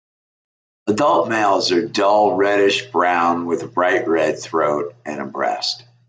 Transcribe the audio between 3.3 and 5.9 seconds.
with a brighter red throat and breast.